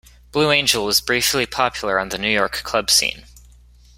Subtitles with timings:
[0.31, 3.25] Blue Angel was briefly popular on the New York club scene.